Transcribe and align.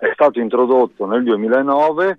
è 0.00 0.10
stato 0.14 0.40
introdotto 0.40 1.06
nel 1.06 1.24
2009 1.24 2.16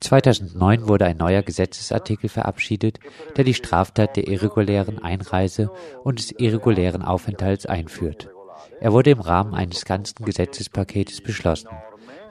2009 0.00 0.88
wurde 0.88 1.06
ein 1.06 1.16
neuer 1.16 1.42
Gesetzesartikel 1.42 2.28
verabschiedet, 2.28 3.00
der 3.34 3.44
die 3.44 3.54
Straftat 3.54 4.16
der 4.16 4.28
irregulären 4.28 5.02
Einreise 5.02 5.70
und 6.02 6.18
des 6.18 6.32
irregulären 6.32 7.00
Aufenthalts 7.00 7.64
einführt. 7.64 8.28
Er 8.80 8.92
wurde 8.92 9.08
im 9.10 9.20
Rahmen 9.20 9.54
eines 9.54 9.86
ganzen 9.86 10.22
Gesetzespaketes 10.22 11.22
beschlossen, 11.22 11.70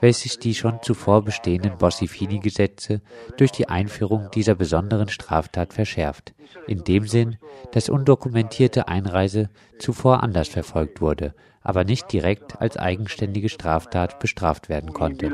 welches 0.04 0.38
die 0.38 0.54
schon 0.54 0.82
zuvor 0.82 1.24
bestehenden 1.24 1.78
Bossi-Fini-Gesetze 1.78 3.00
durch 3.38 3.52
die 3.52 3.70
Einführung 3.70 4.30
dieser 4.32 4.54
besonderen 4.54 5.08
Straftat 5.08 5.74
verschärft, 5.74 6.34
in 6.68 6.84
dem 6.84 7.08
Sinn, 7.08 7.38
dass 7.72 7.88
undokumentierte 7.88 8.90
Einreise 8.90 9.50
zuvor 9.80 10.22
anders 10.22 10.50
verfolgt 10.50 11.00
wurde, 11.00 11.34
aber 11.62 11.86
nicht 11.86 12.12
direkt 12.12 12.60
als 12.60 12.76
eigenständige 12.76 13.48
Straftat 13.48 14.20
bestraft 14.20 14.68
werden 14.68 14.92
konnte. 14.92 15.32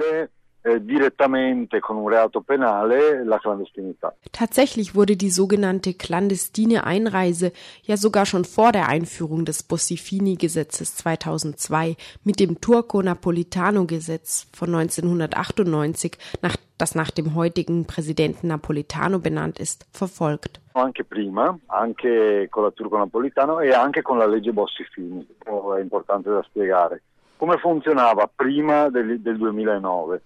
Eh, 0.69 0.83
direttamente 0.83 1.79
con 1.79 1.97
un 1.97 2.07
reato 2.09 2.41
penale 2.41 3.23
la 3.23 3.39
clandestinità. 3.39 4.14
Tatsächlich 4.32 4.93
wurde 4.93 5.15
die 5.15 5.32
sogenannte 5.32 5.95
clandestine 5.95 6.83
Einreise 6.83 7.54
ja 7.82 7.97
sogar 7.97 8.28
schon 8.28 8.45
vor 8.45 8.71
der 8.71 8.87
Einführung 8.87 9.45
des 9.45 9.64
Bossifini-Gesetzes 9.64 10.95
2002 10.97 11.95
mit 12.23 12.39
dem 12.39 12.61
Turco-Napolitano-Gesetz 12.61 14.47
von 14.54 14.75
1998, 14.75 16.18
nach, 16.43 16.55
das 16.78 16.93
nach 16.93 17.09
dem 17.09 17.33
heutigen 17.33 17.86
Präsidenten 17.86 18.47
Napolitano 18.47 19.17
benannt 19.17 19.57
ist, 19.59 19.87
verfolgt. 19.92 20.61
Anche 20.73 21.04
prima, 21.04 21.57
anche 21.65 22.47
con 22.51 22.64
la 22.64 22.71
Turco-Napolitano 22.71 23.59
e 23.61 23.73
anche 23.73 24.04
con 24.04 24.20
la 24.20 24.28
legge 24.28 24.54
Bossifini, 24.54 25.25
è 25.45 25.79
importante 25.81 26.29
da 26.29 26.43
spiegare. 26.43 27.01
Come 27.37 27.57
funzionava 27.57 28.29
prima 28.33 28.89
del, 28.89 29.20
del 29.20 29.37
2009? 29.37 30.21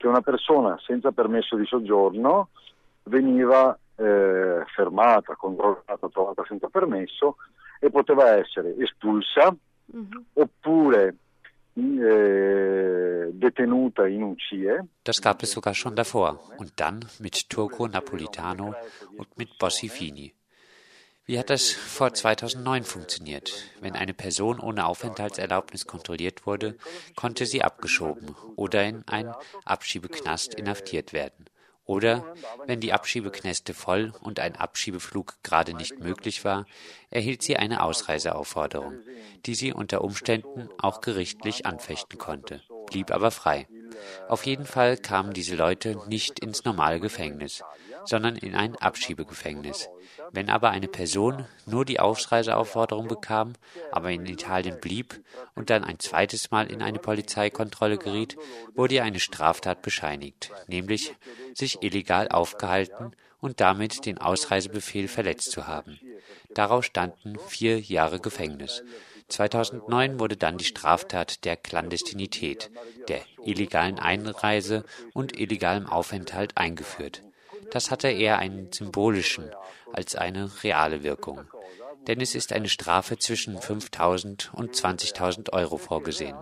Che 0.00 0.08
una 0.08 0.22
persona 0.22 0.78
senza 0.82 1.12
permesso 1.12 1.56
di 1.56 1.66
soggiorno 1.66 2.48
veniva 3.02 3.78
eh, 3.96 4.64
fermata, 4.74 5.36
controllata, 5.36 6.08
trovata 6.08 6.42
senza 6.48 6.68
permesso 6.68 7.36
e 7.78 7.90
poteva 7.90 8.30
essere 8.30 8.74
espulsa 8.78 9.54
mhm. 9.92 10.24
oppure 10.32 11.16
äh, 11.74 13.28
detenuta 13.30 14.08
in 14.08 14.22
UCIE. 14.22 14.88
Das 15.02 15.20
gab 15.20 15.42
es 15.42 15.50
sogar 15.50 15.74
schon 15.74 15.94
davor 15.94 16.38
und 16.56 16.72
dann 16.80 17.04
mit 17.18 17.50
Turco 17.50 17.86
Napolitano 17.86 18.74
und 19.18 19.36
mit 19.36 19.58
Bossi 19.58 19.90
Fini. 19.90 20.32
Wie 21.30 21.38
hat 21.38 21.48
das 21.48 21.70
vor 21.70 22.12
2009 22.12 22.82
funktioniert? 22.82 23.52
Wenn 23.80 23.94
eine 23.94 24.14
Person 24.14 24.58
ohne 24.58 24.84
Aufenthaltserlaubnis 24.86 25.86
kontrolliert 25.86 26.44
wurde, 26.44 26.76
konnte 27.14 27.46
sie 27.46 27.62
abgeschoben 27.62 28.34
oder 28.56 28.82
in 28.82 29.06
einen 29.06 29.32
Abschiebeknast 29.64 30.54
inhaftiert 30.54 31.12
werden. 31.12 31.46
Oder 31.84 32.34
wenn 32.66 32.80
die 32.80 32.92
Abschiebeknäste 32.92 33.74
voll 33.74 34.12
und 34.20 34.40
ein 34.40 34.56
Abschiebeflug 34.56 35.36
gerade 35.44 35.72
nicht 35.74 36.00
möglich 36.00 36.44
war, 36.44 36.66
erhielt 37.10 37.44
sie 37.44 37.56
eine 37.56 37.84
Ausreiseaufforderung, 37.84 38.98
die 39.46 39.54
sie 39.54 39.72
unter 39.72 40.02
Umständen 40.02 40.68
auch 40.78 41.00
gerichtlich 41.00 41.64
anfechten 41.64 42.18
konnte, 42.18 42.60
blieb 42.88 43.12
aber 43.12 43.30
frei. 43.30 43.68
Auf 44.28 44.46
jeden 44.46 44.66
Fall 44.66 44.96
kamen 44.96 45.32
diese 45.32 45.54
Leute 45.54 45.96
nicht 46.08 46.40
ins 46.40 46.64
normale 46.64 46.98
Gefängnis, 46.98 47.62
sondern 48.04 48.36
in 48.36 48.54
ein 48.54 48.76
Abschiebegefängnis. 48.76 49.88
Wenn 50.32 50.50
aber 50.50 50.70
eine 50.70 50.88
Person 50.88 51.46
nur 51.66 51.84
die 51.84 52.00
Ausreiseaufforderung 52.00 53.08
bekam, 53.08 53.54
aber 53.90 54.10
in 54.10 54.26
Italien 54.26 54.78
blieb 54.80 55.20
und 55.54 55.70
dann 55.70 55.84
ein 55.84 55.98
zweites 55.98 56.50
Mal 56.50 56.70
in 56.70 56.82
eine 56.82 56.98
Polizeikontrolle 56.98 57.98
geriet, 57.98 58.36
wurde 58.74 58.96
ihr 58.96 59.04
eine 59.04 59.20
Straftat 59.20 59.82
bescheinigt, 59.82 60.50
nämlich 60.66 61.14
sich 61.54 61.82
illegal 61.82 62.28
aufgehalten 62.28 63.12
und 63.40 63.60
damit 63.60 64.06
den 64.06 64.18
Ausreisebefehl 64.18 65.08
verletzt 65.08 65.50
zu 65.50 65.66
haben. 65.66 65.98
Daraus 66.54 66.86
standen 66.86 67.38
vier 67.38 67.80
Jahre 67.80 68.20
Gefängnis. 68.20 68.82
2009 69.28 70.18
wurde 70.18 70.36
dann 70.36 70.58
die 70.58 70.64
Straftat 70.64 71.44
der 71.44 71.56
Klandestinität, 71.56 72.70
der 73.08 73.20
illegalen 73.44 73.98
Einreise 73.98 74.84
und 75.14 75.38
illegalem 75.38 75.86
Aufenthalt 75.86 76.56
eingeführt. 76.56 77.22
Das 77.70 77.90
hatte 77.90 78.08
eher 78.08 78.38
einen 78.38 78.72
symbolischen 78.72 79.50
als 79.92 80.14
eine 80.14 80.50
reale 80.62 81.02
Wirkung. 81.02 81.40
Denn 82.06 82.20
es 82.20 82.34
ist 82.34 82.52
eine 82.52 82.68
Strafe 82.68 83.18
zwischen 83.18 83.58
5.000 83.58 84.52
und 84.52 84.74
20.000 84.74 85.52
Euro 85.52 85.76
vorgesehen. 85.76 86.36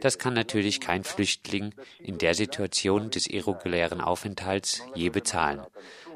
Das 0.00 0.18
kann 0.18 0.34
natürlich 0.34 0.80
kein 0.80 1.04
Flüchtling 1.04 1.74
in 2.00 2.18
der 2.18 2.34
Situation 2.34 3.10
des 3.10 3.26
irregulären 3.26 4.00
Aufenthalts 4.00 4.82
je 4.94 5.10
bezahlen. 5.10 5.62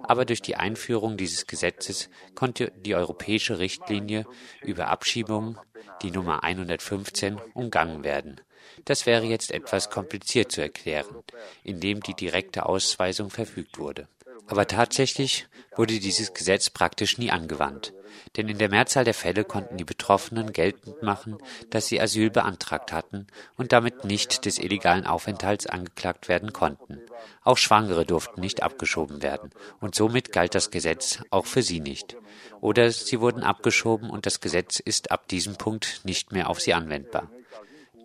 Aber 0.02 0.24
durch 0.24 0.42
die 0.42 0.56
Einführung 0.56 1.16
dieses 1.16 1.46
Gesetzes 1.46 2.10
konnte 2.34 2.72
die 2.76 2.94
europäische 2.94 3.58
Richtlinie 3.58 4.26
über 4.62 4.88
Abschiebungen, 4.88 5.58
die 6.02 6.10
Nummer 6.10 6.42
115, 6.42 7.40
umgangen 7.54 8.02
werden. 8.02 8.40
Das 8.84 9.06
wäre 9.06 9.24
jetzt 9.24 9.52
etwas 9.52 9.90
kompliziert 9.90 10.50
zu 10.50 10.60
erklären, 10.60 11.14
indem 11.62 12.00
die 12.00 12.14
direkte 12.14 12.66
Ausweisung 12.66 13.30
verfügt 13.30 13.78
wurde. 13.78 14.08
Aber 14.46 14.66
tatsächlich 14.66 15.46
wurde 15.76 15.98
dieses 15.98 16.34
Gesetz 16.34 16.70
praktisch 16.70 17.18
nie 17.18 17.30
angewandt. 17.30 17.92
Denn 18.36 18.48
in 18.48 18.58
der 18.58 18.68
Mehrzahl 18.68 19.04
der 19.04 19.14
Fälle 19.14 19.44
konnten 19.44 19.76
die 19.76 19.84
Betroffenen 19.84 20.52
geltend 20.52 21.02
machen, 21.02 21.38
dass 21.70 21.86
sie 21.86 22.00
Asyl 22.00 22.30
beantragt 22.30 22.92
hatten 22.92 23.26
und 23.56 23.72
damit 23.72 24.04
nicht 24.04 24.44
des 24.44 24.58
illegalen 24.58 25.06
Aufenthalts 25.06 25.66
angeklagt 25.66 26.28
werden 26.28 26.52
konnten. 26.52 27.00
Auch 27.42 27.56
Schwangere 27.56 28.04
durften 28.04 28.40
nicht 28.40 28.62
abgeschoben 28.62 29.22
werden 29.22 29.50
und 29.80 29.94
somit 29.94 30.32
galt 30.32 30.54
das 30.54 30.70
Gesetz 30.70 31.22
auch 31.30 31.46
für 31.46 31.62
sie 31.62 31.80
nicht. 31.80 32.16
Oder 32.60 32.90
sie 32.90 33.20
wurden 33.20 33.42
abgeschoben 33.42 34.10
und 34.10 34.26
das 34.26 34.40
Gesetz 34.40 34.78
ist 34.78 35.10
ab 35.10 35.28
diesem 35.28 35.56
Punkt 35.56 36.00
nicht 36.04 36.32
mehr 36.32 36.48
auf 36.50 36.60
sie 36.60 36.74
anwendbar. 36.74 37.30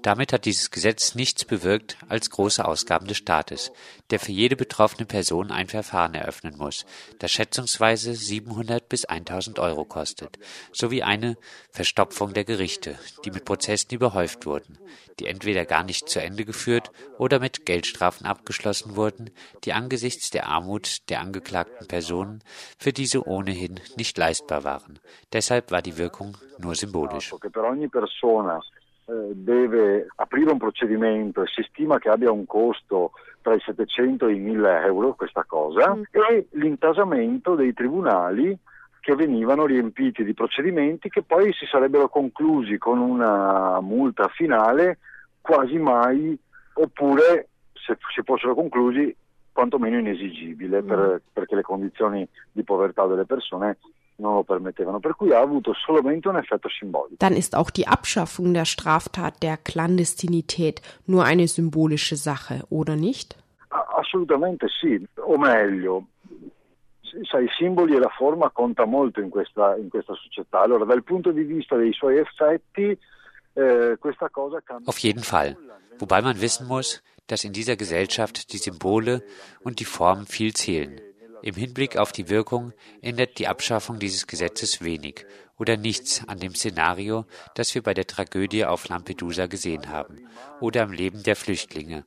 Damit 0.07 0.31
hat 0.31 0.45
dieses 0.45 0.72
Gesetz 0.72 1.16
nichts 1.16 1.44
bewirkt 1.44 1.97
als 2.07 2.29
große 2.29 2.63
Ausgaben 2.63 3.07
des 3.07 3.18
Staates, 3.18 3.73
der 4.09 4.22
für 4.22 4.31
jede 4.31 4.56
betroffene 4.56 5.06
Person 5.06 5.51
ein 5.51 5.68
Verfahren 5.68 6.13
eröffnen 6.13 6.56
muss, 6.56 6.85
das 7.19 7.29
schätzungsweise 7.29 8.16
700 8.16 8.88
bis 8.88 9.03
1000 9.03 9.59
Euro 9.59 9.84
kostet, 9.84 10.40
sowie 10.72 11.03
eine 11.03 11.35
Verstopfung 11.72 12.31
der 12.31 12.46
Gerichte, 12.46 12.97
die 13.25 13.31
mit 13.31 13.44
Prozessen 13.44 13.94
überhäuft 13.94 14.46
wurden, 14.46 14.78
die 15.19 15.25
entweder 15.25 15.66
gar 15.66 15.84
nicht 15.84 16.07
zu 16.07 16.22
Ende 16.22 16.46
geführt 16.46 16.90
oder 17.17 17.40
mit 17.40 17.66
Geldstrafen 17.66 18.25
abgeschlossen 18.25 18.96
wurden, 18.96 19.29
die 19.66 19.73
angesichts 19.73 20.29
der 20.29 20.47
Armut 20.47 21.09
der 21.09 21.19
angeklagten 21.19 21.85
Personen 21.85 22.41
für 22.78 22.94
diese 22.94 23.28
ohnehin 23.28 23.81
nicht 23.97 24.17
leistbar 24.17 24.63
waren. 24.63 25.00
Deshalb 25.34 25.69
war 25.69 25.81
die 25.81 25.97
Wirkung 25.97 26.38
nur 26.59 26.75
symbolisch. 26.75 27.34
Eh, 29.09 29.31
deve 29.35 30.07
aprire 30.16 30.51
un 30.51 30.57
procedimento 30.57 31.41
e 31.41 31.47
si 31.47 31.63
stima 31.69 31.97
che 31.97 32.09
abbia 32.09 32.29
un 32.29 32.45
costo 32.45 33.12
tra 33.41 33.53
i 33.53 33.59
700 33.62 34.28
e 34.28 34.34
i 34.34 34.40
1000 34.40 34.81
euro 34.84 35.13
questa 35.13 35.45
cosa 35.45 35.95
mm. 35.95 36.01
e 36.12 36.47
l'intasamento 36.51 37.56
dei 37.56 37.72
tribunali 37.72 38.57
che 39.00 39.16
venivano 39.16 39.66
riempiti 39.66 40.25
di 40.25 40.34
procedimenti 40.34 41.07
che 41.07 41.22
poi 41.22 41.53
si 41.53 41.66
sarebbero 41.66 42.09
conclusi 42.09 42.78
con 42.78 43.00
una 43.00 43.79
multa 43.79 44.28
finale 44.28 44.97
quasi 45.40 45.78
mai 45.78 46.38
oppure 46.73 47.47
se 47.72 47.97
si 48.13 48.22
fossero 48.25 48.56
conclusi 48.56 49.16
quantomeno 49.53 50.00
inesigibile 50.00 50.81
mm. 50.81 50.85
per, 50.85 51.22
perché 51.31 51.56
le 51.56 51.62
condizioni 51.62 52.28
di 52.51 52.63
povertà 52.66 53.06
delle 53.06 53.25
persone 53.25 53.78
non 54.17 54.35
lo 54.35 54.44
permettevano, 54.44 55.00
per 55.00 55.16
cui 55.16 55.31
ha 55.31 55.39
avuto 55.39 55.73
solamente 55.73 56.28
un 56.28 56.38
effetto 56.38 56.69
simbolico. 56.69 57.16
Dann 57.17 57.35
ist 57.35 57.55
auch 57.55 57.69
die 57.72 57.88
Abschaffung 57.88 58.53
der 58.53 58.66
Straftat 58.66 59.41
der 59.41 59.57
Klandestinität 59.57 60.81
nur 61.05 61.23
eine 61.23 61.47
symbolische 61.47 62.16
Sache, 62.16 62.64
oder 62.69 62.96
nicht? 62.96 63.35
Assolutamente 63.69 64.67
sì, 64.69 65.05
o 65.17 65.37
meglio, 65.37 66.08
sai, 67.29 67.46
i 67.46 67.49
simboli 67.58 67.96
e 67.96 67.99
la 67.99 68.09
forma 68.09 68.49
conta 68.49 68.85
molto 68.85 69.19
in 69.22 69.29
questa, 69.29 69.75
in 69.75 69.90
questa 69.90 70.14
società. 70.16 70.61
Allora, 70.61 70.85
dal 70.85 71.03
punto 71.03 71.31
di 71.31 71.43
vista 71.43 71.75
dei 71.75 71.93
suoi 71.93 72.17
effetti, 72.17 72.97
eh, 73.53 73.97
questa 73.99 74.29
cosa 74.29 74.61
cambia. 74.63 74.87
Auf 74.87 74.99
jeden 74.99 75.23
Fall. 75.23 75.58
Wobei 75.99 76.22
man 76.22 76.40
wissen 76.40 76.67
muss, 76.67 77.02
dass 77.28 77.43
in 77.43 77.53
dieser 77.53 77.75
Gesellschaft 77.75 78.53
die 78.53 78.58
Symbole 78.58 79.23
und 79.63 79.79
die 79.79 79.85
Formen 79.85 80.25
viel 80.25 80.53
zählen. 80.53 81.02
Im 81.47 81.55
Hinblick 81.55 81.96
auf 81.96 82.11
die 82.11 82.28
Wirkung 82.28 82.73
ändert 83.02 83.40
die 83.40 83.47
Abschaffung 83.47 83.99
dieses 83.99 84.28
Gesetzes 84.28 84.82
wenig 84.82 85.26
oder 85.58 85.78
nichts 85.78 86.28
an 86.28 86.40
dem 86.40 86.53
Szenario, 86.53 87.26
das 87.55 87.73
wir 87.73 87.82
bei 87.82 87.94
der 87.94 88.05
Tragödie 88.05 88.66
auf 88.66 88.90
Lampedusa 88.90 89.46
gesehen 89.46 89.88
haben, 89.88 90.28
oder 90.59 90.84
am 90.84 90.91
Leben 90.91 91.23
der 91.23 91.38
Flüchtlinge, 91.38 92.03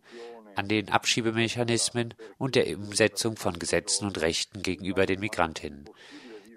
an 0.57 0.69
den 0.69 0.91
Abschiebemechanismen 0.91 2.13
und 2.37 2.55
der 2.55 2.77
Umsetzung 2.77 3.39
von 3.39 3.59
Gesetzen 3.59 4.05
und 4.05 4.21
Rechten 4.21 4.61
gegenüber 4.61 5.07
den 5.07 5.21
Migrantinnen. 5.21 5.89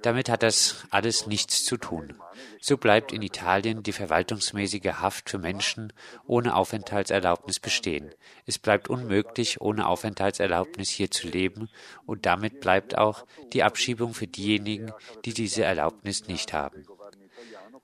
Damit 0.04 0.28
hat 0.28 0.44
das 0.44 0.86
alles 0.90 1.28
nichts 1.28 1.64
zu 1.64 1.78
tun. 1.78 2.14
So 2.60 2.76
bleibt 2.76 3.14
in 3.14 3.22
Italien 3.22 3.84
die 3.84 3.94
verwaltungsmäßige 3.94 5.00
Haft 5.00 5.30
für 5.30 5.38
Menschen 5.38 5.94
ohne 6.28 6.56
Aufenthaltserlaubnis 6.56 7.62
bestehen. 7.62 8.14
Es 8.46 8.60
bleibt 8.60 8.90
unmöglich, 8.90 9.62
ohne 9.62 9.88
Aufenthaltserlaubnis 9.88 10.90
hier 10.90 11.10
zu 11.10 11.28
leben 11.28 11.70
und 12.06 12.26
damit 12.26 12.60
bleibt 12.60 12.98
auch 12.98 13.26
die 13.54 13.64
Abschiebung 13.64 14.14
für 14.14 14.28
diejenigen, 14.28 14.92
die 15.24 15.34
diese 15.34 15.64
Erlaubnis 15.64 16.28
nicht 16.28 16.52
haben. 16.52 16.86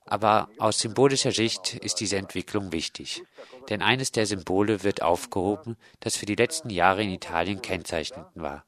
Aber 0.05 0.49
aus 0.57 0.79
symbolischer 0.79 1.31
Sicht 1.31 1.75
ist 1.75 2.01
diese 2.01 2.17
Entwicklung 2.17 2.73
wichtig. 2.73 3.23
Denn 3.69 3.81
eines 3.81 4.11
der 4.11 4.25
Symbole 4.25 4.83
wird 4.83 5.01
aufgehoben, 5.03 5.77
das 6.01 6.17
für 6.17 6.25
die 6.25 6.35
letzten 6.35 6.69
Jahre 6.69 7.03
in 7.03 7.11
Italien 7.11 7.61
kennzeichnend 7.61 8.27
war, 8.33 8.65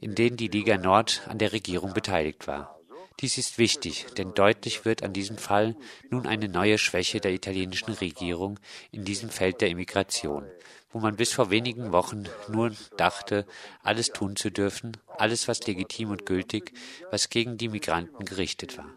in 0.00 0.14
denen 0.14 0.36
die 0.36 0.48
Liga 0.48 0.76
Nord 0.76 1.22
an 1.28 1.38
der 1.38 1.52
Regierung 1.52 1.94
beteiligt 1.94 2.46
war. 2.46 2.75
Dies 3.20 3.38
ist 3.38 3.56
wichtig, 3.56 4.06
denn 4.18 4.34
deutlich 4.34 4.84
wird 4.84 5.02
an 5.02 5.14
diesem 5.14 5.38
Fall 5.38 5.74
nun 6.10 6.26
eine 6.26 6.48
neue 6.48 6.76
Schwäche 6.76 7.18
der 7.18 7.32
italienischen 7.32 7.92
Regierung 7.92 8.60
in 8.92 9.06
diesem 9.06 9.30
Feld 9.30 9.62
der 9.62 9.70
Immigration, 9.70 10.44
wo 10.92 11.00
man 11.00 11.16
bis 11.16 11.32
vor 11.32 11.50
wenigen 11.50 11.92
Wochen 11.92 12.24
nur 12.48 12.72
dachte, 12.98 13.46
alles 13.82 14.08
tun 14.08 14.36
zu 14.36 14.50
dürfen, 14.50 14.98
alles 15.16 15.48
was 15.48 15.66
legitim 15.66 16.10
und 16.10 16.26
gültig, 16.26 16.72
was 17.10 17.30
gegen 17.30 17.56
die 17.56 17.70
Migranten 17.70 18.26
gerichtet 18.26 18.76
war. 18.76 18.94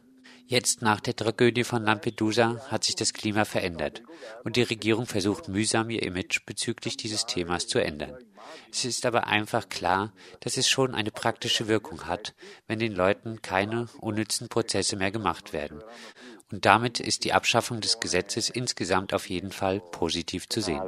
Jetzt 0.50 0.82
nach 0.82 1.00
der 1.00 1.16
Tragödie 1.16 1.64
von 1.64 1.84
Lampedusa 1.84 2.60
hat 2.72 2.84
sich 2.84 2.96
das 2.96 3.14
Klima 3.14 3.46
verändert 3.46 4.02
und 4.44 4.56
die 4.56 4.64
Regierung 4.64 5.06
versucht 5.06 5.48
mühsam 5.48 5.92
ihr 5.92 6.02
Image 6.02 6.44
bezüglich 6.48 6.98
dieses 6.98 7.28
Themas 7.28 7.68
zu 7.68 7.78
ändern. 7.78 8.18
Es 8.72 8.84
ist 8.84 9.06
aber 9.06 9.28
einfach 9.28 9.70
klar, 9.70 10.12
dass 10.40 10.58
es 10.58 10.68
schon 10.68 10.96
eine 10.96 11.12
praktische 11.12 11.68
Wirkung 11.68 12.08
hat, 12.08 12.34
wenn 12.66 12.80
den 12.80 12.96
Leuten 12.96 13.44
keine 13.44 13.90
unnützen 14.02 14.50
Prozesse 14.50 14.96
mehr 14.96 15.12
gemacht 15.12 15.54
werden. 15.54 15.84
Und 16.52 16.66
damit 16.66 17.00
ist 17.00 17.26
die 17.26 17.34
Abschaffung 17.34 17.80
des 17.80 18.00
Gesetzes 18.00 18.50
insgesamt 18.50 19.14
auf 19.14 19.30
jeden 19.30 19.52
Fall 19.52 19.80
positiv 19.92 20.50
zu 20.50 20.62
sehen. 20.62 20.82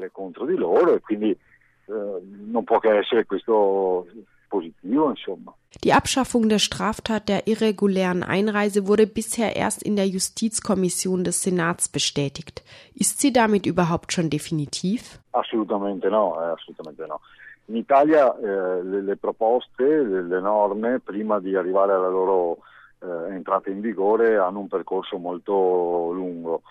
Die 5.83 5.94
Abschaffung 5.94 6.50
der 6.50 6.59
Straftat 6.59 7.30
der 7.30 7.48
irregulären 7.48 8.24
Einreise 8.24 8.88
wurde 8.88 9.07
bisher 9.07 9.56
erst 9.56 9.81
in 9.81 9.95
der 9.95 10.07
Justizkommission 10.07 11.24
des 11.24 11.42
Senats 11.42 11.89
bestätigt. 11.89 12.63
Ist 12.94 13.19
sie 13.19 13.31
damit 13.31 13.65
überhaupt 13.65 14.12
schon 14.12 14.30
definitiv? 14.30 15.19
Assolutamente 15.31 16.09
no, 16.09 16.36
eh, 16.36 16.53
assolutamente 16.53 17.07
no. 17.07 17.19
In 17.68 17.77
Italia 17.77 18.36
eh, 18.38 18.83
le, 18.83 19.01
le, 19.01 19.15
proposte, 19.15 19.83
le, 19.83 20.24
le, 20.24 20.42
norme, 20.42 21.00
prima 21.00 21.39
di 21.39 21.56
arrivare 21.56 21.94
alla 21.94 22.09
loro 22.09 22.57
eh, 23.00 23.33
entrata 23.33 23.69
in 23.69 23.80
vigore, 23.80 24.38
hanno 24.38 24.59
un 24.59 24.68
percorso 24.68 25.18
molto 25.18 26.12
lungo. 26.12 26.63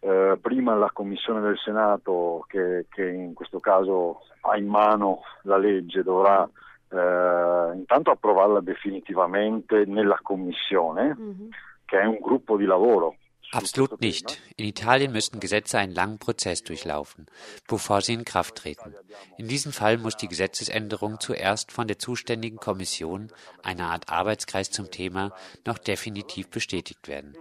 Eh, 0.00 0.36
prima 0.40 0.74
la 0.74 0.90
Commissione 0.92 1.40
del 1.40 1.56
Senato, 1.58 2.44
che, 2.48 2.86
che 2.90 3.08
in 3.08 3.32
questo 3.32 3.60
caso 3.60 4.22
ha 4.40 4.56
in 4.56 4.66
mano 4.66 5.22
la 5.42 5.56
legge, 5.56 6.02
dovrà 6.02 6.48
eh, 6.94 7.76
intanto 7.76 8.10
approvarla 8.10 8.60
definitivamente 8.60 9.84
nella 9.86 10.18
Commissione, 10.22 11.16
mm-hmm. 11.18 11.48
che 11.84 12.00
è 12.00 12.04
un 12.04 12.18
gruppo 12.20 12.56
di 12.56 12.64
lavoro. 12.64 13.16
Absolut 13.52 14.00
nicht. 14.00 14.40
In 14.56 14.64
Italien 14.64 15.12
müssten 15.12 15.38
Gesetze 15.38 15.78
einen 15.78 15.94
langen 15.94 16.18
Prozess 16.18 16.64
durchlaufen, 16.64 17.26
bevor 17.68 18.00
sie 18.00 18.14
in 18.14 18.24
Kraft 18.24 18.56
treten. 18.56 18.94
In 19.38 19.46
diesem 19.46 19.72
Fall 19.72 19.98
muss 19.98 20.16
die 20.16 20.26
Gesetzesänderung 20.26 21.20
zuerst 21.20 21.70
von 21.70 21.86
der 21.86 21.98
zuständigen 22.00 22.58
Kommission, 22.58 23.30
einer 23.62 23.90
Art 23.90 24.08
Arbeitskreis 24.08 24.70
zum 24.70 24.90
Thema, 24.90 25.32
noch 25.64 25.78
definitiv 25.78 26.48
bestätigt 26.48 27.06
werden. 27.06 27.36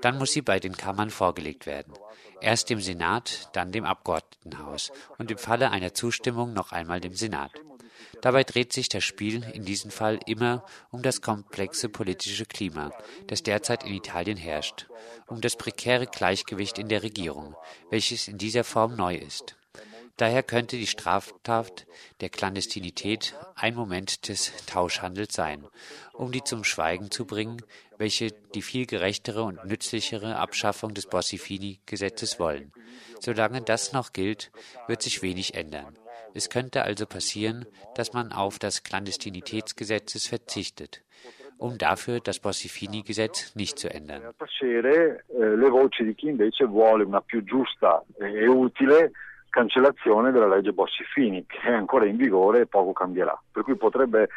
Dann 0.00 0.16
muss 0.16 0.32
sie 0.32 0.42
bei 0.42 0.58
den 0.58 0.76
Kammern 0.76 1.10
vorgelegt 1.10 1.66
werden. 1.66 1.92
Erst 2.40 2.70
dem 2.70 2.80
Senat, 2.80 3.50
dann 3.52 3.72
dem 3.72 3.84
Abgeordnetenhaus 3.84 4.92
und 5.18 5.30
im 5.30 5.38
Falle 5.38 5.70
einer 5.70 5.92
Zustimmung 5.92 6.54
noch 6.54 6.72
einmal 6.72 7.00
dem 7.00 7.14
Senat. 7.14 7.50
Dabei 8.20 8.44
dreht 8.44 8.72
sich 8.72 8.88
das 8.88 9.04
Spiel 9.04 9.44
in 9.52 9.64
diesem 9.64 9.90
Fall 9.90 10.18
immer 10.26 10.64
um 10.90 11.02
das 11.02 11.20
komplexe 11.20 11.88
politische 11.88 12.46
Klima, 12.46 12.92
das 13.26 13.42
derzeit 13.42 13.84
in 13.84 13.94
Italien 13.94 14.36
herrscht, 14.36 14.88
um 15.26 15.40
das 15.40 15.56
prekäre 15.56 16.06
Gleichgewicht 16.06 16.78
in 16.78 16.88
der 16.88 17.02
Regierung, 17.02 17.54
welches 17.90 18.28
in 18.28 18.38
dieser 18.38 18.64
Form 18.64 18.96
neu 18.96 19.14
ist. 19.14 19.56
Daher 20.18 20.42
könnte 20.42 20.76
die 20.76 20.88
Straftat 20.88 21.86
der 22.20 22.28
Klandestinität 22.28 23.36
ein 23.54 23.76
Moment 23.76 24.28
des 24.28 24.52
Tauschhandels 24.66 25.32
sein, 25.32 25.64
um 26.12 26.32
die 26.32 26.42
zum 26.42 26.64
Schweigen 26.64 27.12
zu 27.12 27.24
bringen, 27.24 27.62
welche 27.98 28.32
die 28.52 28.62
viel 28.62 28.86
gerechtere 28.86 29.44
und 29.44 29.64
nützlichere 29.64 30.34
Abschaffung 30.34 30.92
des 30.92 31.06
Borsifini-Gesetzes 31.06 32.40
wollen. 32.40 32.72
Solange 33.20 33.62
das 33.62 33.92
noch 33.92 34.12
gilt, 34.12 34.50
wird 34.88 35.02
sich 35.02 35.22
wenig 35.22 35.54
ändern. 35.54 35.96
Es 36.34 36.48
könnte 36.50 36.84
also 36.84 37.06
passieren, 37.06 37.66
dass 37.94 38.12
man 38.12 38.32
auf 38.32 38.58
das 38.58 38.82
Klandestinitätsgesetz 38.82 40.26
verzichtet, 40.26 41.02
um 41.58 41.78
dafür 41.78 42.20
das 42.20 42.38
Bossifini-Gesetz 42.38 43.54
nicht 43.54 43.78
zu 43.78 43.88
ändern. 43.90 44.22
cancellazione 49.50 50.30
della 50.30 50.46
legge 50.46 50.72
Bossi-Fini, 50.72 51.46
che 51.46 51.58
è 51.60 51.72
ancora 51.72 52.04
in 52.04 52.16
vigore 52.16 52.60
e 52.60 52.66
poco 52.66 52.92
cambierà. 52.92 53.40
Per 53.50 53.62
cui 53.64 53.76
potrebbe 53.76 54.28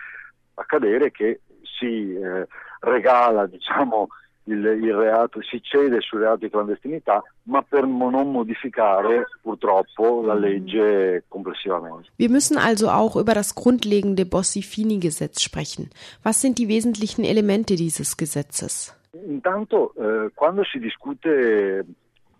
accadere 0.55 1.11
che 1.11 1.41
si 1.61 2.15
eh, 2.15 2.47
regala 2.79 3.45
diciamo, 3.45 4.07
il, 4.51 4.65
il 4.83 4.93
reato, 4.93 5.41
si 5.41 5.61
cede 5.61 6.01
sul 6.01 6.19
reato 6.19 6.45
di 6.45 6.49
clandestinità, 6.49 7.23
ma 7.43 7.61
per 7.61 7.85
non 7.85 8.31
modificare 8.31 9.27
purtroppo 9.41 10.21
la 10.23 10.33
legge 10.33 11.23
complessivamente. 11.27 12.09
Wir 12.17 12.29
müssen 12.29 12.57
also 12.57 12.87
auch 12.89 13.15
über 13.15 13.33
das 13.33 13.55
grundlegende 13.55 14.25
Bossi-Fini-Gesetz 14.25 15.41
sprechen. 15.41 15.89
Was 16.23 16.41
sind 16.41 16.57
die 16.57 16.67
wesentlichen 16.67 17.23
Elemente 17.23 17.75
dieses 17.75 18.15
Gesetzes? 18.17 18.95
Intanto, 19.25 19.93
eh, 19.97 20.31
quando 20.33 20.63
si 20.63 20.79
discute 20.79 21.85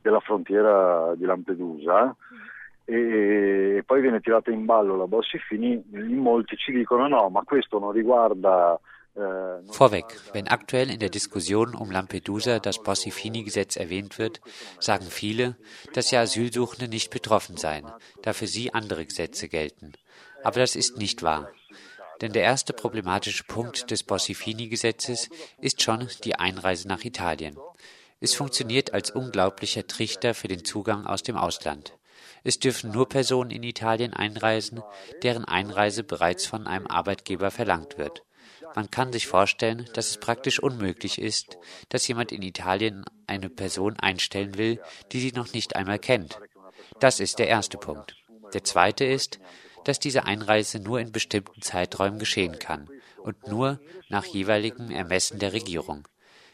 della 0.02 0.20
frontiera 0.20 1.14
di 1.16 1.26
Lampedusa, 1.26 2.16
e 2.86 3.84
poi 3.86 4.02
viene 4.02 4.20
tirata 4.20 4.52
in 4.52 4.66
ballo 4.66 4.98
la 4.98 5.08
Bossi-Fini, 5.08 5.84
in 5.94 6.18
molti 6.18 6.58
ci 6.58 6.72
dicono 6.72 7.08
no, 7.08 7.30
ma 7.30 7.44
questo 7.44 7.80
non 7.80 7.92
riguarda 7.92 8.78
Vorweg, 9.14 10.06
wenn 10.32 10.48
aktuell 10.48 10.90
in 10.90 11.00
der 11.00 11.10
Diskussion 11.10 11.76
um 11.76 11.92
Lampedusa 11.92 12.60
das 12.60 12.82
Bossi-Fini-Gesetz 12.82 13.76
erwähnt 13.76 14.18
wird, 14.18 14.40
sagen 14.80 15.08
viele, 15.10 15.58
dass 15.94 16.08
die 16.08 16.18
Asylsuchende 16.18 16.88
nicht 16.88 17.10
betroffen 17.10 17.58
seien, 17.58 17.92
da 18.22 18.34
für 18.34 18.48
sie 18.48 18.74
andere 18.74 19.06
Gesetze 19.06 19.50
gelten. 19.50 19.94
Aber 20.44 20.60
das 20.60 20.76
ist 20.76 20.98
nicht 20.98 21.24
wahr. 21.24 21.52
Denn 22.22 22.34
der 22.34 22.44
erste 22.44 22.72
problematische 22.74 23.44
Punkt 23.44 23.92
des 23.92 24.04
Bossi-Fini-Gesetzes 24.04 25.30
ist 25.60 25.82
schon 25.82 26.08
die 26.24 26.36
Einreise 26.36 26.88
nach 26.88 27.04
Italien. 27.04 27.58
Es 28.20 28.34
funktioniert 28.36 28.94
als 28.94 29.12
unglaublicher 29.12 29.88
Trichter 29.88 30.34
für 30.34 30.48
den 30.48 30.64
Zugang 30.64 31.06
aus 31.06 31.24
dem 31.24 31.36
Ausland. 31.36 31.94
Es 32.44 32.60
dürfen 32.60 32.92
nur 32.92 33.10
Personen 33.10 33.52
in 33.52 33.64
Italien 33.64 34.14
einreisen, 34.14 34.82
deren 35.22 35.46
Einreise 35.46 36.04
bereits 36.04 36.46
von 36.46 36.66
einem 36.68 36.88
Arbeitgeber 36.88 37.52
verlangt 37.52 37.98
wird. 37.98 38.24
Man 38.76 38.90
kann 38.90 39.12
sich 39.12 39.28
vorstellen, 39.28 39.90
dass 39.94 40.10
es 40.10 40.18
praktisch 40.18 40.60
unmöglich 40.60 41.20
ist, 41.20 41.58
dass 41.90 42.08
jemand 42.08 42.32
in 42.32 42.42
Italien 42.42 43.04
eine 43.28 43.50
Person 43.50 43.98
einstellen 44.00 44.58
will, 44.58 44.82
die 45.12 45.20
sie 45.20 45.32
noch 45.34 45.54
nicht 45.54 45.76
einmal 45.76 46.00
kennt. 46.00 46.40
Das 47.00 47.20
ist 47.20 47.40
der 47.40 47.48
erste 47.48 47.78
Punkt. 47.78 48.16
Der 48.54 48.64
zweite 48.64 49.06
ist, 49.06 49.40
dass 49.86 50.00
diese 50.00 50.26
Einreise 50.26 50.80
nur 50.80 51.00
in 51.00 51.12
bestimmten 51.12 51.62
Zeiträumen 51.62 52.20
geschehen 52.20 52.60
kann 52.60 52.90
und 53.24 53.48
nur 53.48 53.80
nach 54.10 54.26
jeweiligem 54.26 54.92
Ermessen 54.92 55.40
der 55.40 55.54
Regierung. 55.54 56.08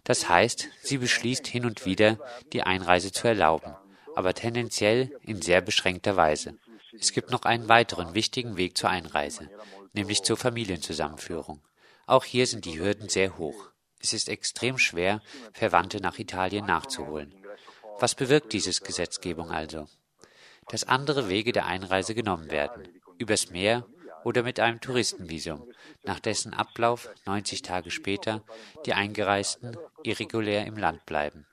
Das 0.03 0.29
heißt, 0.29 0.69
sie 0.81 0.97
beschließt 0.97 1.45
hin 1.47 1.65
und 1.65 1.85
wieder, 1.85 2.17
die 2.53 2.63
Einreise 2.63 3.11
zu 3.11 3.27
erlauben, 3.27 3.75
aber 4.15 4.33
tendenziell 4.33 5.11
in 5.21 5.41
sehr 5.41 5.61
beschränkter 5.61 6.15
Weise. 6.15 6.57
Es 6.97 7.11
gibt 7.11 7.31
noch 7.31 7.43
einen 7.43 7.67
weiteren 7.67 8.15
wichtigen 8.15 8.57
Weg 8.57 8.77
zur 8.77 8.89
Einreise, 8.89 9.49
nämlich 9.93 10.23
zur 10.23 10.37
Familienzusammenführung. 10.37 11.61
Auch 12.07 12.23
hier 12.23 12.47
sind 12.47 12.63
die 12.63 12.79
Hürden 12.79 13.09
sehr 13.09 13.37
hoch. 13.37 13.69
Es 13.99 14.13
ist 14.13 14.29
extrem 14.29 14.77
schwer, 14.77 15.21
Verwandte 15.51 15.99
nach 15.99 16.17
Italien 16.17 16.65
nachzuholen. 16.65 17.35
Was 17.99 18.15
bewirkt 18.15 18.53
dieses 18.53 18.81
Gesetzgebung 18.81 19.51
also? 19.51 19.87
Dass 20.69 20.85
andere 20.85 21.27
Wege 21.27 21.51
der 21.51 21.65
Einreise 21.65 22.15
genommen 22.15 22.49
werden, 22.49 22.87
übers 23.17 23.49
Meer 23.49 23.85
oder 24.27 24.43
mit 24.43 24.59
einem 24.59 24.81
Touristenvisum, 24.81 25.71
nach 26.03 26.19
dessen 26.19 26.53
Ablauf 26.53 27.09
90 27.25 27.61
Tage 27.61 27.91
später 27.91 28.43
die 28.85 28.91
Eingereisten 28.91 29.77
irregulär 30.03 30.65
im 30.65 30.75
Land 30.75 31.05
bleiben. 31.05 31.45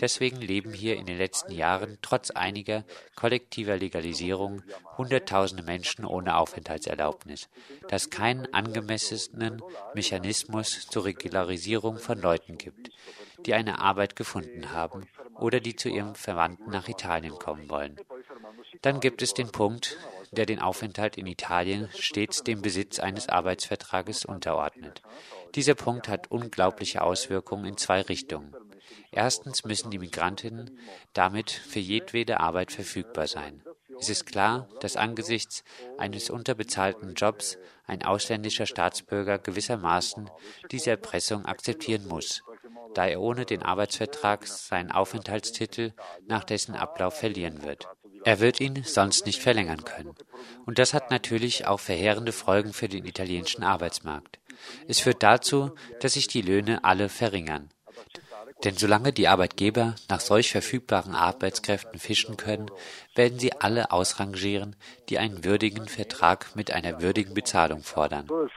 Deswegen 0.00 0.40
leben 0.40 0.72
hier 0.72 0.96
in 0.96 1.04
den 1.04 1.18
letzten 1.18 1.52
Jahren 1.52 1.98
trotz 2.00 2.30
einiger 2.30 2.84
kollektiver 3.16 3.76
Legalisierung 3.76 4.62
Hunderttausende 4.96 5.62
Menschen 5.62 6.06
ohne 6.06 6.38
Aufenthaltserlaubnis, 6.38 7.50
da 7.88 7.96
es 7.96 8.08
keinen 8.08 8.52
angemessenen 8.54 9.60
Mechanismus 9.94 10.86
zur 10.88 11.04
Regularisierung 11.04 11.98
von 11.98 12.18
Leuten 12.18 12.56
gibt, 12.56 12.88
die 13.44 13.52
eine 13.52 13.78
Arbeit 13.78 14.16
gefunden 14.16 14.72
haben 14.72 15.06
oder 15.38 15.60
die 15.60 15.76
zu 15.76 15.90
ihrem 15.90 16.14
Verwandten 16.14 16.70
nach 16.70 16.88
Italien 16.88 17.38
kommen 17.38 17.68
wollen. 17.68 18.00
Dann 18.80 19.00
gibt 19.00 19.20
es 19.20 19.34
den 19.34 19.52
Punkt, 19.52 19.98
der 20.32 20.46
den 20.46 20.58
Aufenthalt 20.58 21.16
in 21.16 21.26
Italien 21.26 21.88
stets 21.96 22.42
dem 22.42 22.62
Besitz 22.62 22.98
eines 22.98 23.28
Arbeitsvertrages 23.28 24.24
unterordnet. 24.24 25.02
Dieser 25.54 25.74
Punkt 25.74 26.08
hat 26.08 26.30
unglaubliche 26.30 27.02
Auswirkungen 27.02 27.66
in 27.66 27.76
zwei 27.76 28.00
Richtungen. 28.00 28.54
Erstens 29.10 29.64
müssen 29.64 29.90
die 29.90 29.98
Migrantinnen 29.98 30.78
damit 31.12 31.50
für 31.50 31.80
jedwede 31.80 32.40
Arbeit 32.40 32.72
verfügbar 32.72 33.26
sein. 33.26 33.62
Es 33.98 34.08
ist 34.08 34.26
klar, 34.26 34.68
dass 34.80 34.96
angesichts 34.96 35.64
eines 35.98 36.30
unterbezahlten 36.30 37.14
Jobs 37.14 37.58
ein 37.86 38.02
ausländischer 38.02 38.66
Staatsbürger 38.66 39.38
gewissermaßen 39.38 40.30
diese 40.70 40.90
Erpressung 40.90 41.44
akzeptieren 41.44 42.08
muss, 42.08 42.42
da 42.94 43.06
er 43.06 43.20
ohne 43.20 43.44
den 43.44 43.62
Arbeitsvertrag 43.62 44.46
seinen 44.46 44.90
Aufenthaltstitel 44.90 45.92
nach 46.26 46.44
dessen 46.44 46.74
Ablauf 46.74 47.18
verlieren 47.18 47.62
wird. 47.62 47.86
Er 48.24 48.40
wird 48.40 48.60
ihn 48.60 48.82
sonst 48.84 49.26
nicht 49.26 49.40
verlängern 49.40 49.84
können. 49.84 50.14
Und 50.64 50.78
das 50.78 50.94
hat 50.94 51.10
natürlich 51.10 51.66
auch 51.66 51.80
verheerende 51.80 52.32
Folgen 52.32 52.72
für 52.72 52.88
den 52.88 53.04
italienischen 53.04 53.64
Arbeitsmarkt. 53.64 54.38
Es 54.86 55.00
führt 55.00 55.22
dazu, 55.22 55.72
dass 56.00 56.14
sich 56.14 56.28
die 56.28 56.42
Löhne 56.42 56.84
alle 56.84 57.08
verringern. 57.08 57.70
Denn 58.64 58.74
solange 58.74 59.12
die 59.12 59.26
Arbeitgeber 59.26 59.96
nach 60.08 60.20
solch 60.20 60.52
verfügbaren 60.52 61.16
Arbeitskräften 61.16 61.98
fischen 61.98 62.36
können, 62.36 62.70
werden 63.16 63.40
sie 63.40 63.50
alle 63.58 63.90
ausrangieren, 63.90 64.76
die 65.08 65.18
einen 65.18 65.44
würdigen 65.44 65.88
Vertrag 65.88 66.54
mit 66.54 66.72
einer 66.72 67.02
würdigen 67.02 67.34
Bezahlung 67.34 67.80
fordern. 67.80 68.28
Eh, 68.28 68.44
e 68.44 68.48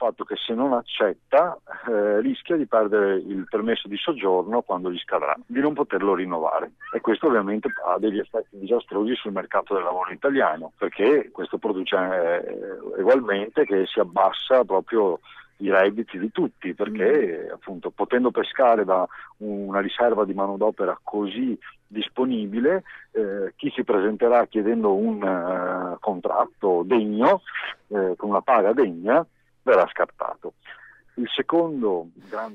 perché 10.78 11.30
questo 11.32 11.58
produce 11.58 11.96
eh, 11.96 13.00
ugualmente 13.00 13.66
che 13.66 13.86
si 13.86 14.00
abbassa 14.00 14.64
proprio 14.64 15.20
i 15.58 15.70
redditi 15.70 16.18
di 16.18 16.30
tutti, 16.30 16.74
perché 16.74 17.46
mm. 17.48 17.52
appunto 17.52 17.90
potendo 17.90 18.30
pescare 18.30 18.84
da 18.84 19.06
una 19.38 19.80
riserva 19.80 20.24
di 20.24 20.34
manodopera 20.34 20.98
così 21.02 21.58
disponibile, 21.86 22.82
eh, 23.12 23.52
chi 23.56 23.70
si 23.74 23.84
presenterà 23.84 24.46
chiedendo 24.46 24.94
un 24.94 25.22
uh, 25.22 25.98
contratto 26.00 26.82
degno, 26.84 27.42
eh, 27.88 28.14
con 28.16 28.30
una 28.30 28.42
paga 28.42 28.72
degna, 28.72 29.24
verrà 29.62 29.86
scartato. 29.88 30.54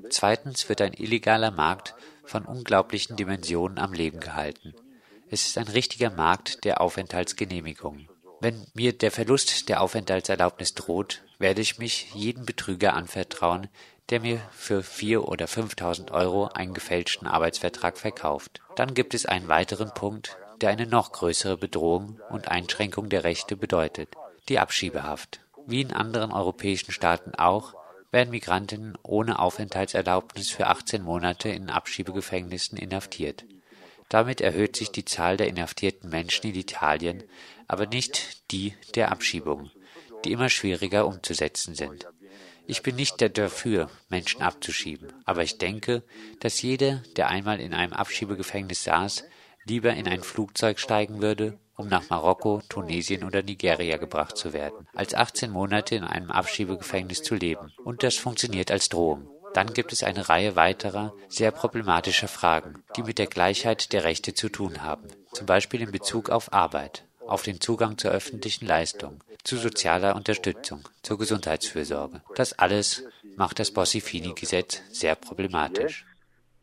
Zweitens 0.10 0.70
wird 0.70 0.82
ein 0.82 0.94
illegaler 0.94 1.50
Markt 1.50 1.96
von 2.26 2.46
unglaublichen 2.46 3.16
Dimensionen 3.16 3.80
am 3.80 3.92
Leben 3.92 4.20
gehalten. 4.20 4.76
Es 5.32 5.48
ist 5.48 5.58
ein 5.58 5.68
richtiger 5.68 6.12
Markt 6.12 6.64
der 6.64 6.80
Aufenthaltsgenehmigungen. 6.80 8.08
Wenn 8.40 8.68
mir 8.76 8.96
der 8.96 9.12
Verlust 9.12 9.68
der 9.70 9.82
Aufenthaltserlaubnis 9.82 10.76
droht, 10.76 11.24
werde 11.42 11.62
ich 11.62 11.80
mich 11.80 12.14
jedem 12.14 12.46
Betrüger 12.46 12.94
anvertrauen, 12.94 13.68
der 14.10 14.22
mir 14.22 14.42
für 14.52 14.82
4.000 14.82 15.20
oder 15.20 15.46
5.000 15.46 16.12
Euro 16.12 16.46
einen 16.48 16.74
gefälschten 16.74 17.28
Arbeitsvertrag 17.28 17.98
verkauft. 17.98 18.62
Dann 18.76 18.94
gibt 18.94 19.14
es 19.14 19.26
einen 19.26 19.48
weiteren 19.48 19.94
Punkt, 19.94 20.38
der 20.62 20.70
eine 20.70 20.86
noch 20.86 21.12
größere 21.12 21.58
Bedrohung 21.58 22.20
und 22.30 22.50
Einschränkung 22.50 23.10
der 23.10 23.24
Rechte 23.24 23.58
bedeutet, 23.58 24.10
die 24.50 24.60
Abschiebehaft. 24.60 25.40
Wie 25.66 25.82
in 25.82 25.94
anderen 25.94 26.32
europäischen 26.32 26.92
Staaten 26.92 27.34
auch, 27.36 27.74
werden 28.12 28.32
Migrantinnen 28.32 28.98
ohne 29.04 29.40
Aufenthaltserlaubnis 29.40 30.50
für 30.52 30.68
18 30.68 31.02
Monate 31.02 31.50
in 31.50 31.70
Abschiebegefängnissen 31.70 32.78
inhaftiert. 32.78 33.46
Damit 34.10 34.42
erhöht 34.42 34.76
sich 34.76 34.92
die 34.92 35.06
Zahl 35.06 35.38
der 35.38 35.48
inhaftierten 35.48 36.10
Menschen 36.10 36.48
in 36.48 36.56
Italien, 36.56 37.24
aber 37.68 37.86
nicht 37.86 38.52
die 38.52 38.76
der 38.96 39.12
Abschiebung, 39.12 39.72
die 40.24 40.32
immer 40.32 40.50
schwieriger 40.50 41.06
umzusetzen 41.06 41.76
sind. 41.76 42.08
Ich 42.68 42.84
bin 42.84 42.96
nicht 42.96 43.22
dafür, 43.38 43.90
Menschen 44.10 44.42
abzuschieben, 44.42 45.12
aber 45.26 45.44
ich 45.44 45.58
denke, 45.58 46.04
dass 46.40 46.62
jeder, 46.62 47.04
der 47.18 47.28
einmal 47.28 47.60
in 47.60 47.74
einem 47.74 47.94
Abschiebegefängnis 47.94 48.84
saß, 48.84 49.26
lieber 49.66 49.94
in 49.94 50.08
ein 50.08 50.24
Flugzeug 50.24 50.80
steigen 50.80 51.22
würde, 51.22 51.58
um 51.76 51.88
nach 51.88 52.10
Marokko, 52.10 52.62
Tunesien 52.70 53.24
oder 53.24 53.42
Nigeria 53.42 53.98
gebracht 53.98 54.38
zu 54.38 54.54
werden, 54.54 54.88
als 54.94 55.14
18 55.14 55.52
Monate 55.52 55.96
in 55.96 56.04
einem 56.04 56.32
Abschiebegefängnis 56.32 57.24
zu 57.24 57.36
leben. 57.36 57.72
Und 57.84 58.04
das 58.04 58.16
funktioniert 58.16 58.72
als 58.72 58.90
Drohung. 58.90 59.28
Dann 59.54 59.74
gibt 59.74 59.92
es 59.92 60.04
eine 60.04 60.30
Reihe 60.30 60.56
weiterer, 60.56 61.14
sehr 61.28 61.52
problematischer 61.52 62.28
Fragen, 62.28 62.84
die 62.96 63.04
mit 63.04 63.18
der 63.18 63.28
Gleichheit 63.28 63.92
der 63.92 64.04
Rechte 64.04 64.34
zu 64.34 64.50
tun 64.50 64.82
haben, 64.82 65.08
zum 65.34 65.46
Beispiel 65.46 65.82
in 65.82 65.92
Bezug 65.92 66.30
auf 66.30 66.54
Arbeit, 66.54 67.04
auf 67.20 67.44
den 67.44 67.60
Zugang 67.60 67.98
zur 67.98 68.12
öffentlichen 68.12 68.66
Leistung, 68.66 69.22
zu 69.44 69.58
sozialer 69.58 70.16
Unterstützung, 70.16 70.82
zur 71.02 71.18
Gesundheitsfürsorge. 71.18 72.22
Das 72.36 72.58
alles 72.58 73.04
macht 73.36 73.60
das 73.60 73.72
Bossi-Fini-Gesetz 73.72 74.84
sehr 74.92 75.16
problematisch. 75.16 76.06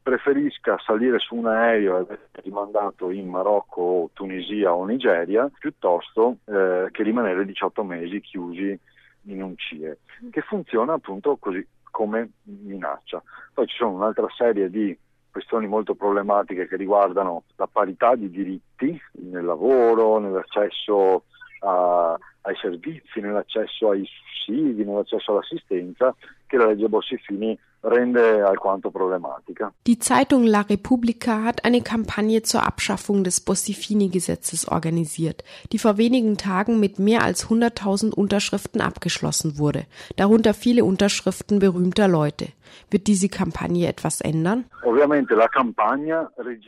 preferisca 0.08 0.78
salire 0.78 1.18
su 1.18 1.34
un 1.34 1.48
aereo 1.48 1.98
ed 1.98 2.10
essere 2.10 2.40
rimandato 2.42 3.10
in 3.10 3.28
Marocco, 3.28 4.08
Tunisia 4.14 4.72
o 4.72 4.86
Nigeria 4.86 5.50
piuttosto 5.58 6.38
eh, 6.46 6.88
che 6.90 7.02
rimanere 7.02 7.44
18 7.44 7.84
mesi 7.84 8.18
chiusi 8.22 8.78
in 9.24 9.42
un 9.42 9.54
CIE, 9.58 9.98
che 10.30 10.40
funziona 10.40 10.94
appunto 10.94 11.36
così 11.36 11.66
come 11.90 12.30
minaccia. 12.44 13.22
Poi 13.52 13.66
ci 13.66 13.76
sono 13.76 13.90
un'altra 13.90 14.26
serie 14.34 14.70
di 14.70 14.96
questioni 15.30 15.66
molto 15.66 15.94
problematiche 15.94 16.66
che 16.66 16.76
riguardano 16.76 17.42
la 17.56 17.68
parità 17.70 18.14
di 18.14 18.30
diritti 18.30 18.98
nel 19.30 19.44
lavoro, 19.44 20.18
nell'accesso 20.18 21.24
a, 21.60 22.18
ai 22.48 22.56
servizi, 22.60 23.20
nell'accesso 23.20 23.90
ai 23.90 24.06
sussidi, 24.06 24.84
nell'accesso 24.84 25.32
all'assistenza, 25.32 26.14
che 26.46 26.56
la 26.56 26.66
legge 26.66 26.88
Bossi-Fini 26.88 27.58
rende 27.80 28.40
alquanto 28.40 28.90
problematica. 28.90 29.72
Die 29.86 29.98
Zeitung 29.98 30.44
La 30.44 30.62
Repubblica 30.62 31.44
hat 31.44 31.64
eine 31.64 31.82
Kampagne 31.82 32.42
zur 32.42 32.64
Abschaffung 32.64 33.22
des 33.22 33.40
Bossi-Fini-Gesetzes 33.40 34.66
organisiert, 34.66 35.44
die 35.72 35.78
vor 35.78 35.98
wenigen 35.98 36.36
Tagen 36.36 36.80
mit 36.80 36.98
mehr 36.98 37.22
als 37.22 37.48
100.000 37.48 38.12
Unterschriften 38.12 38.80
abgeschlossen 38.80 39.58
wurde, 39.58 39.84
darunter 40.16 40.54
viele 40.54 40.84
Unterschriften 40.84 41.58
berühmter 41.58 42.08
Leute. 42.08 42.48
Wird 42.90 43.06
diese 43.06 43.28
Kampagne 43.28 43.86
etwas 43.86 44.20
ändern? 44.20 44.64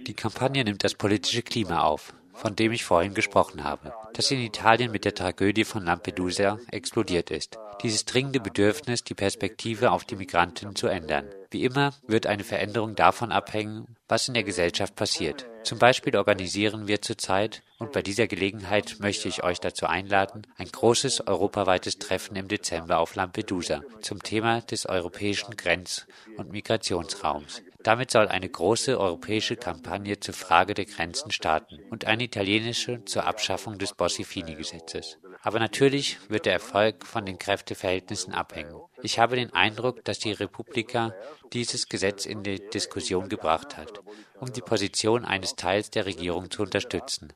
Die 0.06 0.14
Kampagne 0.14 0.64
nimmt 0.64 0.84
das 0.84 0.94
politische 0.94 1.42
Klima 1.42 1.80
auf 1.82 2.14
von 2.34 2.56
dem 2.56 2.72
ich 2.72 2.84
vorhin 2.84 3.14
gesprochen 3.14 3.64
habe, 3.64 3.92
das 4.14 4.30
in 4.30 4.40
Italien 4.40 4.92
mit 4.92 5.04
der 5.04 5.14
Tragödie 5.14 5.64
von 5.64 5.84
Lampedusa 5.84 6.58
explodiert 6.70 7.30
ist. 7.30 7.58
Dieses 7.82 8.04
dringende 8.04 8.40
Bedürfnis, 8.40 9.04
die 9.04 9.14
Perspektive 9.14 9.90
auf 9.90 10.04
die 10.04 10.16
Migranten 10.16 10.76
zu 10.76 10.86
ändern. 10.86 11.24
Wie 11.50 11.64
immer 11.64 11.94
wird 12.06 12.26
eine 12.26 12.44
Veränderung 12.44 12.94
davon 12.94 13.32
abhängen, 13.32 13.96
was 14.06 14.28
in 14.28 14.34
der 14.34 14.44
Gesellschaft 14.44 14.94
passiert. 14.94 15.46
Zum 15.64 15.78
Beispiel 15.78 16.16
organisieren 16.16 16.86
wir 16.86 17.02
zurzeit, 17.02 17.62
und 17.78 17.92
bei 17.92 18.02
dieser 18.02 18.26
Gelegenheit 18.26 18.96
möchte 19.00 19.28
ich 19.28 19.42
euch 19.42 19.58
dazu 19.58 19.86
einladen, 19.86 20.46
ein 20.56 20.68
großes 20.68 21.26
europaweites 21.26 21.98
Treffen 21.98 22.36
im 22.36 22.48
Dezember 22.48 22.98
auf 22.98 23.14
Lampedusa 23.14 23.82
zum 24.00 24.22
Thema 24.22 24.60
des 24.60 24.86
europäischen 24.86 25.56
Grenz- 25.56 26.06
und 26.36 26.52
Migrationsraums. 26.52 27.62
Damit 27.82 28.10
soll 28.10 28.28
eine 28.28 28.48
große 28.48 29.00
europäische 29.00 29.56
Kampagne 29.56 30.20
zur 30.20 30.34
Frage 30.34 30.74
der 30.74 30.84
Grenzen 30.84 31.30
starten 31.30 31.78
und 31.90 32.04
eine 32.04 32.24
italienische 32.24 33.04
zur 33.06 33.26
Abschaffung 33.26 33.78
des 33.78 33.94
Bossi-Fini-Gesetzes. 33.94 35.18
Aber 35.42 35.58
natürlich 35.58 36.18
wird 36.28 36.44
der 36.44 36.52
Erfolg 36.52 37.06
von 37.06 37.24
den 37.24 37.38
Kräfteverhältnissen 37.38 38.34
abhängen. 38.34 38.78
Ich 39.02 39.18
habe 39.18 39.36
den 39.36 39.54
Eindruck, 39.54 40.04
dass 40.04 40.18
die 40.18 40.32
Republika 40.32 41.14
dieses 41.54 41.88
Gesetz 41.88 42.26
in 42.26 42.42
die 42.42 42.60
Diskussion 42.68 43.28
gebracht 43.30 43.78
hat, 43.78 44.00
um 44.38 44.52
die 44.52 44.60
Position 44.60 45.24
eines 45.24 45.56
Teils 45.56 45.90
der 45.90 46.04
Regierung 46.04 46.50
zu 46.50 46.62
unterstützen, 46.62 47.32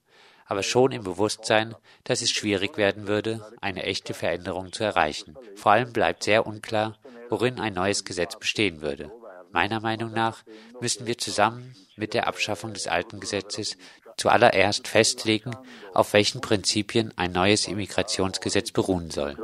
aber 0.46 0.62
schon 0.62 0.92
im 0.92 1.04
Bewusstsein, 1.04 1.74
dass 2.04 2.20
es 2.20 2.30
schwierig 2.30 2.76
werden 2.76 3.08
würde, 3.08 3.50
eine 3.62 3.84
echte 3.84 4.12
Veränderung 4.12 4.72
zu 4.72 4.84
erreichen. 4.84 5.36
Vor 5.56 5.72
allem 5.72 5.92
bleibt 5.92 6.24
sehr 6.24 6.46
unklar, 6.46 6.98
worin 7.30 7.58
ein 7.58 7.72
neues 7.72 8.04
Gesetz 8.04 8.38
bestehen 8.38 8.82
würde. 8.82 9.10
Meiner 9.54 9.80
Meinung 9.80 10.12
nach 10.12 10.42
müssen 10.80 11.06
wir 11.06 11.16
zusammen 11.16 11.74
mit 11.96 12.12
der 12.12 12.26
Abschaffung 12.26 12.72
des 12.72 12.88
alten 12.88 13.20
Gesetzes 13.20 13.78
zuallererst 14.16 14.88
festlegen, 14.88 15.52
auf 15.94 16.12
welchen 16.12 16.40
Prinzipien 16.40 17.12
ein 17.16 17.30
neues 17.30 17.68
Immigrationsgesetz 17.68 18.72
beruhen 18.72 19.10
soll. 19.10 19.36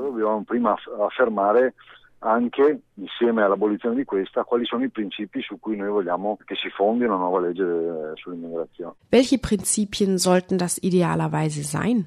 anche 2.22 2.82
insieme 2.96 3.42
all'abolizione 3.42 3.96
di 3.96 4.04
questa 4.04 4.44
quali 4.44 4.66
sono 4.66 4.84
i 4.84 4.90
principi 4.90 5.40
su 5.40 5.58
cui 5.58 5.74
noi 5.74 5.88
vogliamo 5.88 6.36
che 6.44 6.54
si 6.54 6.68
fondi 6.68 7.04
una 7.04 7.16
nuova 7.16 7.40
legge 7.40 7.62
eh, 7.62 8.12
sull'immigrazione. 8.16 8.92
Welche 9.08 9.38
Prinzipien 9.38 10.18
sollten 10.18 10.58
das 10.58 10.76
idealerweise 10.82 11.62
sein? 11.62 12.04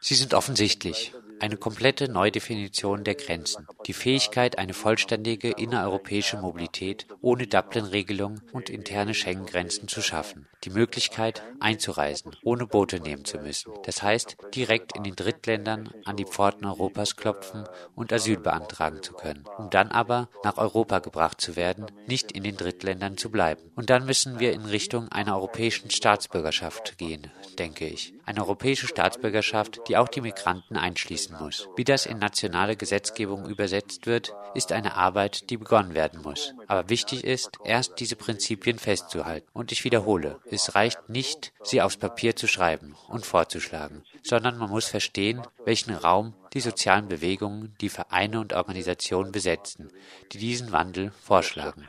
Sie 0.00 0.14
sind 0.14 0.34
offensichtlich. 0.34 1.12
Eine 1.44 1.58
komplette 1.58 2.10
Neudefinition 2.10 3.04
der 3.04 3.16
Grenzen, 3.16 3.66
die 3.86 3.92
Fähigkeit, 3.92 4.56
eine 4.56 4.72
vollständige 4.72 5.50
innereuropäische 5.50 6.38
Mobilität 6.38 7.06
ohne 7.20 7.46
Dublin-Regelung 7.46 8.40
und 8.54 8.70
interne 8.70 9.12
Schengen-Grenzen 9.12 9.86
zu 9.86 10.00
schaffen, 10.00 10.48
die 10.64 10.70
Möglichkeit 10.70 11.42
einzureisen, 11.60 12.34
ohne 12.44 12.66
Boote 12.66 12.98
nehmen 12.98 13.26
zu 13.26 13.36
müssen, 13.40 13.74
das 13.84 14.02
heißt 14.02 14.38
direkt 14.54 14.96
in 14.96 15.04
den 15.04 15.16
Drittländern 15.16 15.90
an 16.06 16.16
die 16.16 16.24
Pforten 16.24 16.64
Europas 16.64 17.14
klopfen 17.14 17.64
und 17.94 18.10
Asyl 18.10 18.38
beantragen 18.38 19.02
zu 19.02 19.12
können, 19.12 19.44
um 19.58 19.68
dann 19.68 19.88
aber 19.88 20.30
nach 20.44 20.56
Europa 20.56 21.00
gebracht 21.00 21.42
zu 21.42 21.56
werden, 21.56 21.84
nicht 22.06 22.32
in 22.32 22.42
den 22.42 22.56
Drittländern 22.56 23.18
zu 23.18 23.30
bleiben. 23.30 23.70
Und 23.76 23.90
dann 23.90 24.06
müssen 24.06 24.40
wir 24.40 24.54
in 24.54 24.64
Richtung 24.64 25.08
einer 25.12 25.36
europäischen 25.36 25.90
Staatsbürgerschaft 25.90 26.96
gehen, 26.96 27.30
denke 27.58 27.86
ich. 27.86 28.13
Eine 28.26 28.40
europäische 28.40 28.86
Staatsbürgerschaft, 28.86 29.80
die 29.88 29.96
auch 29.96 30.08
die 30.08 30.20
Migranten 30.20 30.76
einschließen 30.76 31.36
muss. 31.38 31.68
Wie 31.76 31.84
das 31.84 32.06
in 32.06 32.18
nationale 32.18 32.76
Gesetzgebung 32.76 33.46
übersetzt 33.46 34.06
wird, 34.06 34.34
ist 34.54 34.72
eine 34.72 34.96
Arbeit, 34.96 35.50
die 35.50 35.56
begonnen 35.56 35.94
werden 35.94 36.22
muss. 36.22 36.54
Aber 36.66 36.88
wichtig 36.88 37.24
ist, 37.24 37.58
erst 37.64 38.00
diese 38.00 38.16
Prinzipien 38.16 38.78
festzuhalten. 38.78 39.48
Und 39.52 39.72
ich 39.72 39.84
wiederhole, 39.84 40.38
es 40.50 40.74
reicht 40.74 41.08
nicht, 41.08 41.52
sie 41.62 41.82
aufs 41.82 41.96
Papier 41.96 42.36
zu 42.36 42.46
schreiben 42.46 42.94
und 43.08 43.26
vorzuschlagen, 43.26 44.04
sondern 44.22 44.58
man 44.58 44.70
muss 44.70 44.86
verstehen, 44.86 45.42
welchen 45.64 45.94
Raum 45.94 46.34
die 46.52 46.60
sozialen 46.60 47.08
Bewegungen, 47.08 47.74
die 47.80 47.88
Vereine 47.88 48.40
und 48.40 48.52
Organisationen 48.52 49.32
besetzen, 49.32 49.90
die 50.32 50.38
diesen 50.38 50.72
Wandel 50.72 51.10
vorschlagen. 51.10 51.84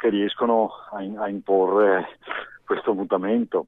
che 0.00 0.08
riescono 0.08 0.72
a 0.92 1.28
imporre 1.28 2.08
questo 2.64 2.94
mutamento. 2.94 3.58